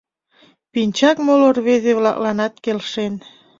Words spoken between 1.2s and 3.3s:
моло рвезе-влакланат келшен.